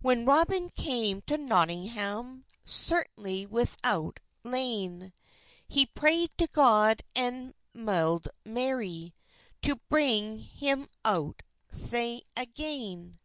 [0.00, 5.12] Whan Robyn came to Notyngham, Sertenly withoutene layne,
[5.68, 9.14] He prayed to God and myld Mary
[9.60, 13.20] To brynge hym out saue agayne.